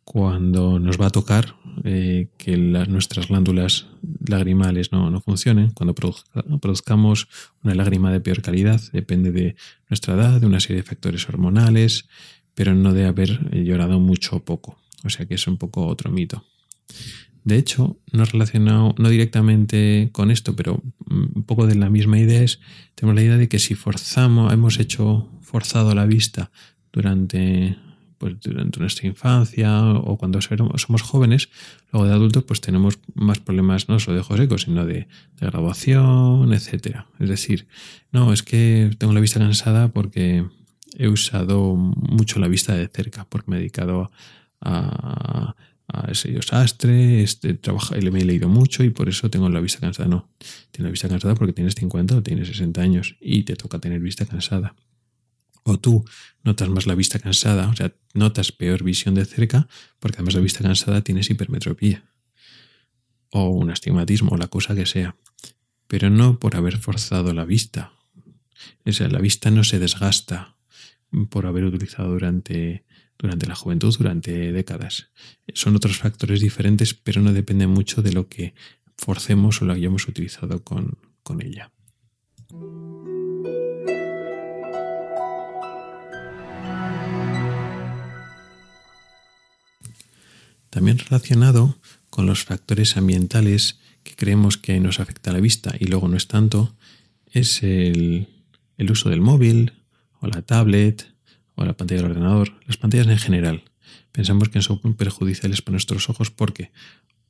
cuando 0.04 0.78
nos 0.78 1.00
va 1.00 1.06
a 1.06 1.10
tocar 1.10 1.56
eh, 1.84 2.28
que 2.36 2.56
nuestras 2.56 3.28
glándulas 3.28 3.86
lagrimales 4.26 4.92
no, 4.92 5.20
funcionen, 5.20 5.70
cuando 5.70 5.94
produzcamos 5.94 7.28
una 7.62 7.74
lágrima 7.74 8.12
de 8.12 8.20
peor 8.20 8.42
calidad, 8.42 8.80
depende 8.92 9.32
de 9.32 9.56
nuestra 9.88 10.14
edad, 10.14 10.40
de 10.40 10.46
una 10.46 10.60
serie 10.60 10.78
de 10.78 10.82
factores 10.82 11.28
hormonales, 11.28 12.08
pero 12.54 12.74
no 12.74 12.92
de 12.92 13.06
haber 13.06 13.54
llorado 13.64 14.00
mucho 14.00 14.36
o 14.36 14.44
poco. 14.44 14.78
O 15.04 15.10
sea 15.10 15.26
que 15.26 15.34
es 15.34 15.46
un 15.46 15.56
poco 15.56 15.86
otro 15.86 16.10
mito. 16.10 16.44
De 17.44 17.56
hecho, 17.56 17.98
no 18.12 18.24
relacionado, 18.24 18.94
no 18.98 19.08
directamente 19.08 20.10
con 20.12 20.30
esto, 20.30 20.54
pero 20.54 20.82
un 21.10 21.44
poco 21.44 21.66
de 21.66 21.74
la 21.74 21.90
misma 21.90 22.18
idea 22.18 22.42
es, 22.42 22.60
tenemos 22.94 23.16
la 23.16 23.22
idea 23.22 23.36
de 23.36 23.48
que 23.48 23.58
si 23.58 23.74
forzamos, 23.74 24.52
hemos 24.52 24.78
hecho 24.78 25.28
forzado 25.40 25.94
la 25.94 26.06
vista 26.06 26.50
durante 26.92 27.76
pues 28.22 28.38
durante 28.38 28.78
nuestra 28.78 29.08
infancia 29.08 29.82
o 29.84 30.16
cuando 30.16 30.40
somos 30.40 31.02
jóvenes, 31.02 31.48
luego 31.92 32.06
de 32.06 32.14
adultos 32.14 32.44
pues 32.44 32.60
tenemos 32.60 33.00
más 33.14 33.40
problemas 33.40 33.88
no 33.88 33.98
solo 33.98 34.14
de 34.14 34.20
ojos 34.20 34.38
secos, 34.38 34.62
sino 34.62 34.86
de, 34.86 35.08
de 35.40 35.46
graduación, 35.46 36.52
etcétera. 36.52 37.08
Es 37.18 37.28
decir, 37.28 37.66
no, 38.12 38.32
es 38.32 38.44
que 38.44 38.92
tengo 38.96 39.12
la 39.12 39.18
vista 39.18 39.40
cansada 39.40 39.88
porque 39.88 40.44
he 40.96 41.08
usado 41.08 41.74
mucho 41.74 42.38
la 42.38 42.46
vista 42.46 42.76
de 42.76 42.86
cerca, 42.86 43.26
porque 43.28 43.50
me 43.50 43.56
he 43.56 43.58
dedicado 43.58 44.12
a, 44.60 45.56
ese 46.08 46.32
desastre, 46.32 47.22
este 47.22 47.54
trabajo, 47.54 47.94
me 47.94 48.20
he 48.20 48.24
leído 48.24 48.48
mucho 48.48 48.84
y 48.84 48.90
por 48.90 49.08
eso 49.08 49.30
tengo 49.30 49.48
la 49.48 49.60
vista 49.60 49.80
cansada. 49.80 50.08
No, 50.08 50.28
tienes 50.70 50.86
la 50.86 50.90
vista 50.90 51.08
cansada 51.08 51.34
porque 51.34 51.52
tienes 51.52 51.74
50 51.74 52.16
o 52.16 52.22
tienes 52.22 52.48
60 52.48 52.80
años 52.80 53.16
y 53.20 53.42
te 53.44 53.56
toca 53.56 53.78
tener 53.78 54.00
vista 54.00 54.26
cansada 54.26 54.74
o 55.64 55.78
tú 55.78 56.04
notas 56.42 56.68
más 56.68 56.86
la 56.86 56.94
vista 56.94 57.18
cansada, 57.18 57.68
o 57.68 57.76
sea, 57.76 57.94
notas 58.14 58.52
peor 58.52 58.82
visión 58.82 59.14
de 59.14 59.24
cerca, 59.24 59.68
porque 59.98 60.16
además 60.16 60.34
de 60.34 60.40
la 60.40 60.44
vista 60.44 60.62
cansada 60.62 61.02
tienes 61.02 61.30
hipermetropía 61.30 62.04
o 63.30 63.48
un 63.48 63.70
astigmatismo 63.70 64.32
o 64.32 64.36
la 64.36 64.48
cosa 64.48 64.74
que 64.74 64.86
sea, 64.86 65.16
pero 65.86 66.10
no 66.10 66.38
por 66.38 66.56
haber 66.56 66.78
forzado 66.78 67.32
la 67.32 67.44
vista. 67.44 67.92
O 68.84 68.92
sea, 68.92 69.08
la 69.08 69.20
vista 69.20 69.50
no 69.50 69.64
se 69.64 69.78
desgasta 69.78 70.56
por 71.30 71.46
haber 71.46 71.64
utilizado 71.64 72.10
durante, 72.10 72.84
durante 73.22 73.46
la 73.46 73.54
juventud, 73.54 73.96
durante 73.96 74.52
décadas. 74.52 75.08
Son 75.54 75.74
otros 75.74 75.96
factores 75.96 76.40
diferentes, 76.40 76.92
pero 76.92 77.22
no 77.22 77.32
dependen 77.32 77.70
mucho 77.70 78.02
de 78.02 78.12
lo 78.12 78.28
que 78.28 78.52
forcemos 78.98 79.62
o 79.62 79.64
lo 79.64 79.72
hayamos 79.72 80.06
utilizado 80.08 80.62
con, 80.62 80.98
con 81.22 81.40
ella. 81.40 81.70
También 90.68 90.98
relacionado 90.98 91.76
con 92.10 92.26
los 92.26 92.44
factores 92.44 92.96
ambientales 92.96 93.78
que 94.02 94.16
creemos 94.16 94.56
que 94.56 94.80
nos 94.80 95.00
afecta 95.00 95.30
a 95.30 95.34
la 95.34 95.40
vista 95.40 95.74
y 95.78 95.86
luego 95.86 96.08
no 96.08 96.16
es 96.16 96.28
tanto, 96.28 96.74
es 97.30 97.62
el, 97.62 98.28
uso 98.78 99.10
del 99.10 99.20
móvil 99.20 99.72
o 100.20 100.26
la 100.26 100.42
tablet 100.42 101.11
o 101.54 101.64
la 101.64 101.74
pantalla 101.74 102.02
del 102.02 102.10
ordenador, 102.10 102.52
las 102.66 102.76
pantallas 102.76 103.06
en 103.06 103.18
general. 103.18 103.62
Pensamos 104.12 104.48
que 104.48 104.62
son 104.62 104.78
perjudiciales 104.94 105.62
para 105.62 105.72
nuestros 105.72 106.08
ojos 106.10 106.30
porque 106.30 106.70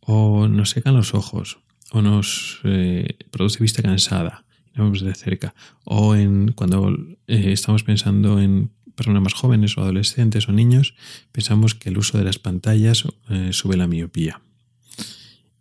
o 0.01 0.49
nos 0.49 0.71
secan 0.71 0.95
los 0.95 1.15
ojos 1.15 1.59
o 1.93 2.03
nos 2.03 2.61
eh, 2.65 3.17
produce 3.31 3.63
vista 3.63 3.83
cansada, 3.83 4.45
no 4.75 4.85
vemos 4.85 5.03
de 5.03 5.15
cerca, 5.15 5.55
o 5.85 6.15
en, 6.17 6.53
cuando 6.53 6.97
eh, 7.27 7.53
estamos 7.53 7.85
pensando 7.85 8.41
en 8.41 8.71
personas 8.95 9.23
más 9.23 9.35
jóvenes 9.35 9.77
o 9.77 9.83
adolescentes 9.83 10.49
o 10.49 10.53
niños, 10.53 10.95
pensamos 11.33 11.75
que 11.75 11.91
el 11.91 11.99
uso 11.99 12.19
de 12.19 12.25
las 12.25 12.39
pantallas 12.39 13.05
eh, 13.29 13.51
sube 13.53 13.77
la 13.77 13.87
miopía. 13.87 14.41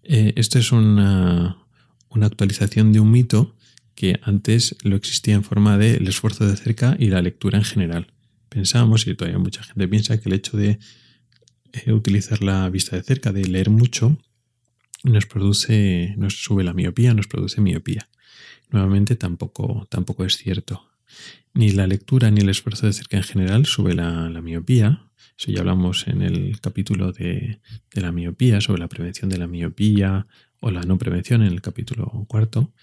Esto 0.04 0.60
es 0.60 0.72
una, 0.72 1.58
actualización 2.10 2.92
de 2.92 3.00
un 3.00 3.12
mito 3.12 3.56
que 3.96 4.20
antes 4.24 4.76
lo 4.84 4.96
existía 4.96 5.36
en 5.36 5.44
forma 5.44 5.78
de 5.78 5.96
el 5.96 6.08
esfuerzo 6.08 6.46
de 6.46 6.58
cerca 6.58 6.98
y 7.00 7.08
la 7.08 7.22
lectura 7.22 7.58
en 7.58 7.64
general. 7.64 8.08
Pensamos, 8.52 9.08
y 9.08 9.16
todavía 9.16 9.40
mucha 9.40 9.64
gente 9.64 9.88
piensa, 9.88 10.20
que 10.20 10.28
el 10.28 10.36
hecho 10.36 10.58
de 10.58 10.78
eh, 11.72 11.94
utilizar 11.94 12.44
la 12.44 12.70
vista 12.70 12.98
de 12.98 13.04
cerca, 13.04 13.32
de 13.32 13.46
leer 13.46 13.70
mucho, 13.70 14.18
nos 15.06 15.26
produce, 15.26 16.16
nos 16.18 16.44
sube 16.44 16.66
la 16.66 16.74
miopía, 16.74 17.14
nos 17.14 17.28
produce 17.28 17.62
miopía. 17.62 18.10
Nuevamente 18.70 19.16
tampoco, 19.16 19.88
tampoco 19.90 20.26
es 20.26 20.36
cierto. 20.36 20.86
Ni 21.54 21.70
la 21.72 21.88
lectura 21.88 22.30
ni 22.30 22.42
el 22.42 22.50
esfuerzo 22.50 22.88
de 22.88 22.94
cerca 22.94 23.16
en 23.16 23.24
general 23.24 23.66
sube 23.66 23.94
la, 23.94 24.30
miopía. 24.42 25.10
Eso 25.40 25.50
ya 25.50 25.62
hablamos 25.62 26.10
en 26.10 26.22
el 26.22 26.60
capítulo 26.60 27.14
de, 27.14 27.62
la 27.94 28.12
miopía, 28.12 28.60
sobre 28.60 28.82
la 28.82 28.90
prevención 28.90 29.30
de 29.30 29.38
la 29.38 29.48
miopía 29.48 30.28
o 30.60 30.72
la 30.72 30.82
no 30.82 30.98
prevención 30.98 31.42
en 31.42 31.54
el 31.54 31.62
capítulo 31.62 32.26
cuarto, 32.28 32.74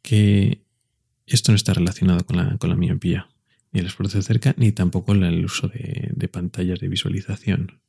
que 0.00 0.64
esto 1.26 1.52
no 1.52 1.56
está 1.56 1.74
relacionado 1.74 2.24
con 2.24 2.38
la, 2.38 2.56
con 2.56 2.70
la 2.70 2.76
miopía, 2.76 3.28
ni 3.74 3.80
el 3.80 3.86
esfuerzo 3.86 4.16
de 4.16 4.22
cerca, 4.22 4.54
ni 4.56 4.72
tampoco 4.72 5.12
el 5.12 5.44
uso 5.44 5.68
de, 5.68 6.28
pantallas 6.28 6.80
de 6.80 6.88
visualización. 6.88 7.80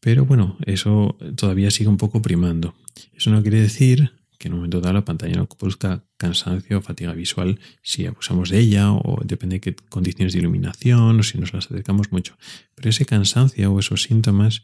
Pero 0.00 0.26
bueno, 0.26 0.58
eso 0.66 1.16
todavía 1.36 1.70
sigue 1.70 1.88
un 1.88 1.96
poco 1.96 2.20
primando. 2.20 2.74
Eso 3.14 3.30
no 3.30 3.40
quiere 3.40 3.60
decir 3.60 4.12
que 4.38 4.48
en 4.48 4.54
un 4.54 4.60
momento 4.60 4.80
dado 4.80 4.94
la 4.94 5.04
pantalla 5.04 5.36
no 5.36 5.46
produzca 5.46 6.04
cansancio 6.16 6.78
o 6.78 6.80
fatiga 6.80 7.12
visual 7.12 7.60
si 7.82 8.06
abusamos 8.06 8.48
de 8.50 8.58
ella 8.58 8.92
o 8.92 9.20
depende 9.24 9.56
de 9.56 9.60
qué 9.60 9.76
condiciones 9.88 10.32
de 10.32 10.40
iluminación 10.40 11.20
o 11.20 11.22
si 11.22 11.38
nos 11.38 11.52
las 11.52 11.66
acercamos 11.66 12.10
mucho. 12.10 12.36
Pero 12.74 12.90
ese 12.90 13.04
cansancio 13.06 13.72
o 13.72 13.78
esos 13.78 14.02
síntomas 14.02 14.62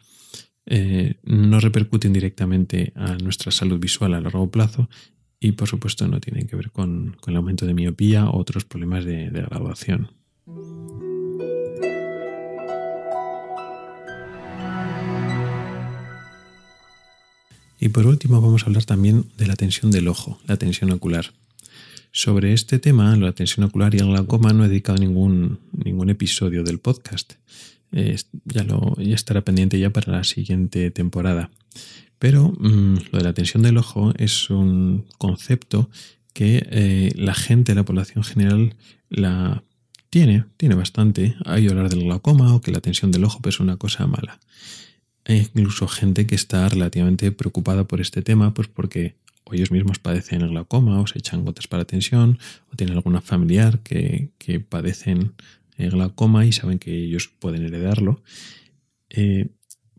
eh, 0.64 1.16
no 1.22 1.60
repercuten 1.60 2.12
directamente 2.12 2.92
a 2.96 3.16
nuestra 3.16 3.52
salud 3.52 3.78
visual 3.78 4.14
a 4.14 4.20
largo 4.20 4.50
plazo 4.50 4.88
y 5.46 5.52
por 5.52 5.68
supuesto 5.68 6.08
no 6.08 6.20
tienen 6.20 6.48
que 6.48 6.56
ver 6.56 6.72
con, 6.72 7.16
el 7.24 7.36
aumento 7.36 7.66
de 7.66 7.74
miopía 7.74 8.28
o 8.28 8.36
otros 8.36 8.64
problemas 8.64 9.04
de, 9.04 9.30
de 9.30 9.42
graduación. 9.42 10.10
Y 17.78 17.88
por 17.90 18.06
último 18.06 18.40
vamos 18.40 18.64
a 18.64 18.66
hablar 18.66 18.84
también 18.84 19.26
de 19.36 19.46
la 19.46 19.54
tensión 19.54 19.92
del 19.92 20.08
ojo, 20.08 20.40
la 20.48 20.56
tensión 20.56 20.90
ocular. 20.90 21.26
Sobre 22.10 22.52
este 22.52 22.80
tema, 22.80 23.14
la 23.14 23.30
tensión 23.30 23.66
ocular 23.66 23.94
y 23.94 23.98
el 23.98 24.06
glaucoma, 24.06 24.52
no 24.52 24.64
he 24.64 24.68
dedicado 24.68 24.98
ningún, 24.98 25.60
ningún 25.72 26.10
episodio 26.10 26.64
del 26.64 26.80
podcast. 26.80 27.34
ya, 27.92 28.64
ya 28.64 29.14
estará 29.14 29.42
pendiente 29.42 29.78
ya 29.78 29.90
para 29.90 30.10
la 30.10 30.24
siguiente 30.24 30.90
temporada. 30.90 31.50
Pero 32.18 32.52
mm, 32.58 32.96
lo 33.12 33.18
de 33.18 33.24
la 33.24 33.34
tensión 33.34 33.62
del 33.62 33.78
ojo 33.78 34.12
es 34.16 34.50
un 34.50 35.06
concepto 35.18 35.90
que 36.32 36.66
eh, 36.70 37.12
la 37.16 37.34
gente, 37.34 37.74
la 37.74 37.84
población 37.84 38.24
general, 38.24 38.76
la 39.08 39.62
tiene, 40.10 40.44
tiene 40.56 40.74
bastante. 40.74 41.36
Hay 41.44 41.68
hablar 41.68 41.88
del 41.88 42.04
glaucoma 42.04 42.54
o 42.54 42.60
que 42.60 42.72
la 42.72 42.80
tensión 42.80 43.10
del 43.12 43.24
ojo 43.24 43.40
es 43.46 43.60
una 43.60 43.76
cosa 43.76 44.06
mala. 44.06 44.38
Hay 45.24 45.48
incluso 45.54 45.88
gente 45.88 46.26
que 46.26 46.34
está 46.34 46.68
relativamente 46.68 47.32
preocupada 47.32 47.84
por 47.84 48.00
este 48.00 48.22
tema, 48.22 48.54
pues 48.54 48.68
porque 48.68 49.16
ellos 49.52 49.70
mismos 49.70 49.98
padecen 49.98 50.42
el 50.42 50.48
glaucoma 50.48 51.00
o 51.00 51.06
se 51.06 51.18
echan 51.18 51.44
gotas 51.44 51.68
para 51.68 51.84
tensión 51.84 52.38
o 52.72 52.76
tienen 52.76 52.96
alguna 52.96 53.20
familiar 53.20 53.80
que, 53.80 54.30
padecen 54.68 55.34
glaucoma 55.76 56.46
y 56.46 56.52
saben 56.52 56.78
que 56.78 56.96
ellos 56.96 57.28
pueden 57.28 57.64
heredarlo, 57.64 58.22
eh, 59.10 59.48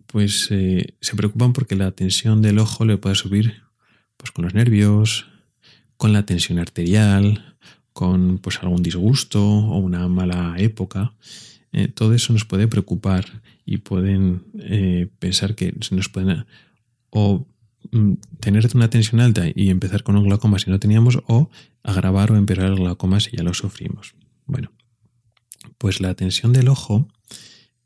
pues 0.07 0.47
eh, 0.51 0.95
se 1.01 1.15
preocupan 1.15 1.53
porque 1.53 1.75
la 1.75 1.91
tensión 1.91 2.41
del 2.41 2.59
ojo 2.59 2.85
le 2.85 2.97
puede 2.97 3.15
subir 3.15 3.61
pues, 4.17 4.31
con 4.31 4.45
los 4.45 4.53
nervios, 4.53 5.27
con 5.97 6.13
la 6.13 6.25
tensión 6.25 6.59
arterial, 6.59 7.57
con 7.93 8.39
pues, 8.39 8.59
algún 8.61 8.83
disgusto 8.83 9.43
o 9.43 9.77
una 9.77 10.07
mala 10.07 10.55
época. 10.57 11.13
Eh, 11.71 11.87
todo 11.87 12.13
eso 12.13 12.33
nos 12.33 12.45
puede 12.45 12.67
preocupar 12.67 13.41
y 13.65 13.77
pueden 13.77 14.43
pensar 15.19 15.53
que 15.53 15.75
se 15.81 15.93
nos 15.93 16.07
pueden 16.07 16.45
o 17.09 17.45
mm, 17.91 18.13
tener 18.39 18.67
una 18.75 18.89
tensión 18.89 19.19
alta 19.21 19.45
y 19.53 19.69
empezar 19.69 20.03
con 20.03 20.15
un 20.15 20.23
glaucoma 20.23 20.59
si 20.59 20.69
no 20.69 20.79
teníamos 20.79 21.19
o 21.27 21.49
agravar 21.83 22.31
o 22.31 22.37
empeorar 22.37 22.67
el 22.71 22.75
glaucoma 22.75 23.19
si 23.19 23.35
ya 23.35 23.43
lo 23.43 23.53
sufrimos. 23.53 24.15
Bueno, 24.45 24.71
pues 25.77 25.99
la 25.99 26.13
tensión 26.13 26.53
del 26.53 26.69
ojo, 26.69 27.07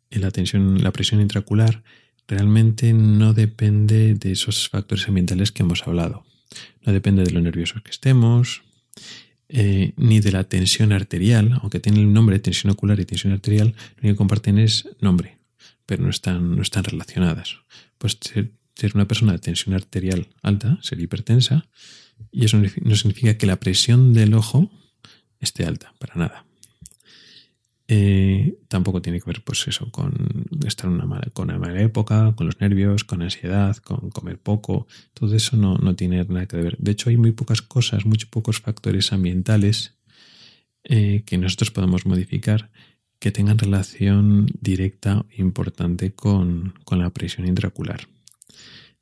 eh, 0.10 0.20
la 0.20 0.32
tensión, 0.32 0.84
la 0.84 0.92
presión 0.92 1.22
intraocular, 1.22 1.84
realmente 2.32 2.94
no 2.94 3.34
depende 3.34 4.16
de 4.16 4.32
esos 4.32 4.70
factores 4.70 5.06
ambientales 5.10 5.52
que 5.52 5.64
hemos 5.64 5.86
hablado. 5.86 6.24
No 6.86 6.94
depende 6.94 7.24
de 7.24 7.32
lo 7.32 7.42
nerviosos 7.42 7.82
que 7.84 7.92
estemos, 7.92 8.64
eh, 9.50 9.92
ni 9.98 10.22
de 10.22 10.32
la 10.32 10.46
tensión 10.46 10.94
arterial, 10.94 11.60
aunque 11.62 11.82
tienen 11.82 12.04
el 12.04 12.14
nombre 12.14 12.38
de 12.38 12.40
tensión 12.40 12.72
ocular 12.72 12.98
y 13.02 13.06
tensión 13.06 13.34
arterial, 13.34 13.76
lo 13.98 14.04
único 14.04 14.14
que 14.14 14.18
comparten 14.18 14.58
es 14.60 14.88
nombre, 15.02 15.40
pero 15.86 16.04
no 16.04 16.10
están, 16.10 16.56
no 16.56 16.62
están 16.62 16.86
relacionadas. 16.86 17.58
Pues 17.98 18.18
ser, 18.22 18.52
ser 18.76 18.92
una 18.96 19.10
persona 19.10 19.34
de 19.34 19.40
tensión 19.40 19.76
arterial 19.76 20.30
alta, 20.42 20.80
ser 20.82 21.02
hipertensa, 21.02 21.68
y 22.32 22.46
eso 22.46 22.58
no 22.58 22.96
significa 22.96 23.38
que 23.38 23.46
la 23.46 23.60
presión 23.60 24.14
del 24.14 24.34
ojo 24.36 24.72
esté 25.42 25.66
alta, 25.66 25.94
para 26.00 26.16
nada. 26.16 26.46
Eh, 27.94 28.58
tampoco 28.70 29.02
tiene 29.02 29.20
que 29.20 29.26
ver, 29.26 29.44
pues 29.44 29.68
eso, 29.68 29.92
con 29.92 30.46
estar 30.66 30.90
una 30.90 31.06
mala, 31.06 31.28
con 31.34 31.50
una 31.50 31.60
mala 31.60 31.82
época, 31.82 32.34
con 32.38 32.46
los 32.46 32.62
nervios, 32.62 33.04
con 33.04 33.22
ansiedad, 33.22 33.76
con 33.76 34.10
comer 34.12 34.40
poco. 34.40 34.88
Todo 35.14 35.36
eso 35.36 35.58
no, 35.58 35.78
tiene 35.98 36.24
nada 36.24 36.46
que 36.46 36.56
ver. 36.56 36.78
De 36.78 36.92
hecho, 36.92 37.10
hay 37.10 37.18
muy 37.18 37.34
pocas 37.34 37.62
cosas, 37.62 38.06
muy 38.06 38.18
pocos 38.30 38.62
factores 38.62 39.12
ambientales 39.12 39.96
eh, 40.86 41.24
que 41.26 41.38
nosotros 41.38 41.72
podemos 41.72 42.06
modificar 42.06 42.72
que 43.20 43.34
tengan 43.34 43.60
relación 43.60 44.48
directa 44.62 45.26
e 45.30 45.42
importante 45.42 46.14
con, 46.14 46.74
la 46.92 47.10
presión 47.10 47.46
intraocular. 47.46 48.08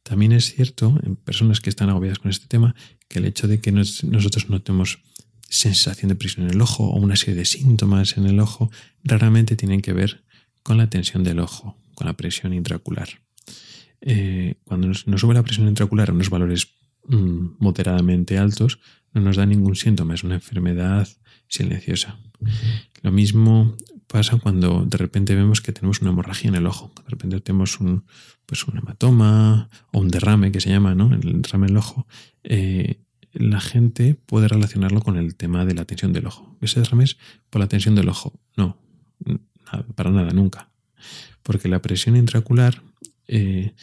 También 0.02 0.32
es 0.32 0.56
cierto, 0.56 1.00
en 1.04 1.16
personas 1.16 1.62
que 1.62 1.70
están 1.70 1.92
agobiadas 1.92 2.18
con 2.18 2.32
este 2.32 2.48
tema, 2.48 2.74
que 3.08 3.20
el 3.20 3.26
hecho 3.26 3.48
de 3.48 3.62
que 3.62 3.72
nosotros 3.72 4.50
no 4.50 4.64
tenemos 4.64 4.98
sensación 5.50 6.10
de 6.10 6.16
presión 6.16 6.46
en 6.46 6.54
el 6.54 6.62
ojo 6.62 6.86
o 6.86 7.00
una 7.00 7.16
serie 7.16 7.36
de 7.36 7.46
síntomas 7.46 8.18
en 8.18 8.26
el 8.26 8.40
ojo 8.40 8.72
raramente 9.04 9.56
tienen 9.56 9.82
que 9.82 9.94
ver 9.94 10.24
con 10.64 10.78
la 10.78 10.90
tensión 10.90 11.24
del 11.24 11.40
ojo, 11.40 11.78
con 11.96 12.08
la 12.08 12.14
presión 12.14 12.54
intraocular. 12.54 13.10
Eh, 14.02 14.56
cuando 14.64 14.88
nos, 14.88 15.06
sube 15.18 15.34
la 15.34 15.44
presión 15.44 15.68
intraocular 15.68 16.10
a 16.10 16.14
unos 16.14 16.30
valores 16.30 16.68
mm, 17.08 17.58
moderadamente 17.60 18.38
altos, 18.38 18.80
no 19.14 19.22
nos 19.22 19.38
da 19.38 19.46
ningún 19.46 19.76
síntoma, 19.76 20.14
es 20.14 20.24
una 20.24 20.36
enfermedad 20.36 21.08
silenciosa. 21.48 22.20
Lo 23.02 23.12
mismo 23.12 23.76
pasa 24.08 24.38
cuando 24.38 24.86
de 24.86 24.98
repente 24.98 25.36
vemos 25.36 25.62
que 25.62 25.72
tenemos 25.72 26.02
una 26.02 26.12
hemorragia 26.12 26.50
en 26.50 26.56
el 26.56 26.68
ojo, 26.68 26.92
de 27.04 27.10
repente 27.10 27.42
tenemos 27.42 27.80
un, 27.80 28.06
pues 28.46 28.68
un 28.68 28.78
hematoma 28.78 29.70
o 29.92 30.00
un 30.00 30.10
derrame 30.10 30.52
que 30.52 30.62
se 30.62 30.70
llama, 30.70 30.96
¿no? 30.96 31.14
El 31.14 31.42
derrame 31.42 31.68
en 31.68 31.72
el 31.72 31.78
ojo. 31.78 32.08
Eh, 32.44 33.02
la 33.34 33.60
gente 33.62 34.16
puede 34.16 34.48
relacionarlo 34.48 35.02
con 35.02 35.18
el 35.18 35.36
tema 35.36 35.66
de 35.66 35.74
la 35.74 35.86
tensión 35.86 36.14
del 36.14 36.28
ojo. 36.28 36.58
¿Ese 36.62 36.80
derrame 36.80 37.04
es 37.04 37.18
por 37.50 37.62
la 37.62 37.68
tensión 37.68 37.96
del 37.96 38.10
ojo? 38.10 38.34
No, 38.56 38.78
para 39.96 40.12
nada, 40.12 40.32
nunca. 40.32 40.70
Porque 41.44 41.68
la 41.68 41.82
presión 41.82 42.16
intraocular 42.16 42.82
eh, 43.28 43.74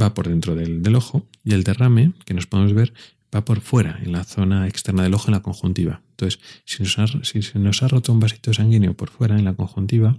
va 0.00 0.14
por 0.14 0.28
dentro 0.28 0.54
del, 0.54 0.94
ojo 0.94 1.26
y 1.44 1.54
el 1.54 1.64
derrame, 1.64 2.12
que 2.24 2.34
nos 2.34 2.46
podemos 2.46 2.72
ver, 2.74 2.92
va 3.34 3.44
por 3.44 3.60
fuera, 3.60 3.98
en 4.02 4.12
la 4.12 4.24
zona 4.24 4.66
externa 4.68 5.02
del 5.02 5.14
ojo, 5.14 5.28
en 5.28 5.32
la 5.32 5.42
conjuntiva. 5.42 6.02
Entonces, 6.10 6.40
si, 6.64 6.84
si 6.84 7.42
se 7.42 7.58
nos 7.58 7.82
ha 7.82 7.88
roto 7.88 8.12
un 8.12 8.20
vasito 8.20 8.52
sanguíneo 8.52 8.94
por 8.94 9.10
fuera, 9.10 9.38
en 9.38 9.44
la 9.44 9.54
conjuntiva, 9.54 10.18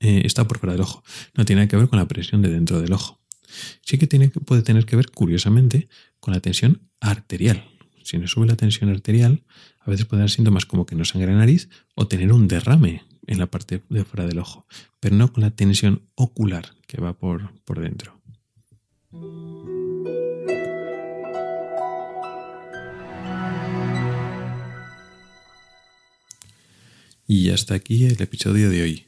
eh, 0.00 0.22
está 0.24 0.46
por 0.46 0.58
fuera 0.58 0.72
del 0.72 0.82
ojo. 0.82 1.02
No 1.34 1.44
tiene 1.44 1.66
que 1.68 1.76
ver 1.76 1.88
con 1.88 1.98
la 1.98 2.06
presión 2.06 2.42
de 2.42 2.50
dentro 2.50 2.80
del 2.80 2.92
ojo. 2.92 3.20
Sí 3.82 3.98
que 3.98 4.06
puede 4.30 4.62
tener 4.62 4.84
que 4.84 4.96
ver, 4.96 5.10
curiosamente, 5.10 5.88
con 6.20 6.34
la 6.34 6.40
tensión 6.40 6.82
arterial. 7.04 7.64
Si 8.02 8.18
nos 8.18 8.32
sube 8.32 8.46
la 8.46 8.56
tensión 8.56 8.90
arterial, 8.90 9.44
a 9.80 9.90
veces 9.90 10.06
puede 10.06 10.20
dar 10.20 10.30
síntomas 10.30 10.66
como 10.66 10.86
que 10.86 10.94
nos 10.94 11.10
sangre 11.10 11.32
la 11.32 11.38
nariz 11.38 11.68
o 11.94 12.08
tener 12.08 12.32
un 12.32 12.48
derrame 12.48 13.02
en 13.26 13.38
la 13.38 13.46
parte 13.46 13.82
de 13.88 14.04
fuera 14.04 14.26
del 14.26 14.38
ojo, 14.38 14.66
pero 15.00 15.16
no 15.16 15.32
con 15.32 15.42
la 15.42 15.50
tensión 15.50 16.02
ocular 16.14 16.74
que 16.86 17.00
va 17.00 17.16
por, 17.16 17.60
por 17.64 17.80
dentro. 17.80 18.14
Y 27.26 27.50
hasta 27.50 27.74
aquí 27.74 28.04
el 28.04 28.20
episodio 28.20 28.68
de 28.68 28.82
hoy 28.82 29.06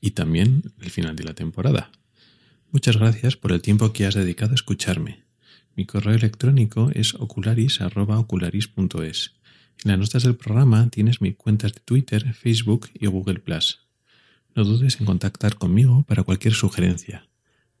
y 0.00 0.12
también 0.12 0.72
el 0.80 0.90
final 0.90 1.16
de 1.16 1.24
la 1.24 1.34
temporada. 1.34 1.90
Muchas 2.70 2.96
gracias 2.96 3.36
por 3.36 3.52
el 3.52 3.62
tiempo 3.62 3.92
que 3.92 4.06
has 4.06 4.14
dedicado 4.14 4.52
a 4.52 4.54
escucharme. 4.54 5.25
Mi 5.76 5.84
correo 5.84 6.14
electrónico 6.14 6.90
es 6.94 7.14
ocularis.ocularis.es. 7.14 9.32
En 9.84 9.90
las 9.90 9.98
notas 9.98 10.22
del 10.22 10.34
programa 10.34 10.88
tienes 10.88 11.20
mis 11.20 11.36
cuentas 11.36 11.74
de 11.74 11.80
Twitter, 11.80 12.32
Facebook 12.32 12.88
y 12.94 13.06
Google⁇ 13.06 13.44
No 14.54 14.64
dudes 14.64 14.98
en 14.98 15.06
contactar 15.06 15.56
conmigo 15.56 16.02
para 16.08 16.22
cualquier 16.22 16.54
sugerencia. 16.54 17.28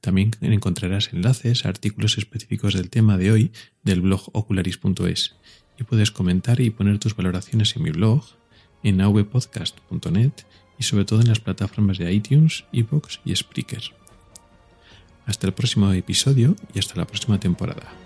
También 0.02 0.32
encontrarás 0.42 1.14
enlaces 1.14 1.64
a 1.64 1.70
artículos 1.70 2.18
específicos 2.18 2.74
del 2.74 2.90
tema 2.90 3.16
de 3.16 3.32
hoy 3.32 3.50
del 3.82 4.02
blog 4.02 4.28
ocularis.es 4.32 5.36
y 5.78 5.84
puedes 5.84 6.10
comentar 6.10 6.60
y 6.60 6.68
poner 6.68 6.98
tus 6.98 7.16
valoraciones 7.16 7.76
en 7.76 7.82
mi 7.82 7.90
blog, 7.90 8.26
en 8.82 9.00
avpodcast.net 9.00 10.32
y 10.78 10.82
sobre 10.82 11.06
todo 11.06 11.22
en 11.22 11.28
las 11.28 11.40
plataformas 11.40 11.96
de 11.96 12.12
iTunes, 12.12 12.66
iVoox 12.72 13.20
y 13.24 13.34
Spreaker. 13.34 13.94
Hasta 15.26 15.46
el 15.46 15.52
próximo 15.52 15.92
episodio 15.92 16.56
y 16.72 16.78
hasta 16.78 16.94
la 16.96 17.04
próxima 17.04 17.38
temporada. 17.38 18.05